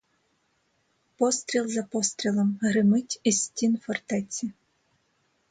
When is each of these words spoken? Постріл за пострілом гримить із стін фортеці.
Постріл 1.17 1.67
за 1.67 1.83
пострілом 1.83 2.59
гримить 2.61 3.19
із 3.23 3.43
стін 3.43 3.77
фортеці. 3.77 4.51